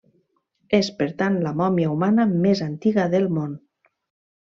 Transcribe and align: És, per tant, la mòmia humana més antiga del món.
És, 0.77 0.89
per 1.01 1.09
tant, 1.21 1.37
la 1.49 1.53
mòmia 1.61 1.93
humana 1.95 2.29
més 2.49 2.67
antiga 2.73 3.09
del 3.17 3.33
món. 3.41 3.59